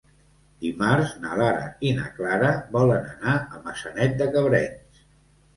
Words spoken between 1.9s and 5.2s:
na Clara volen anar a Maçanet de Cabrenys.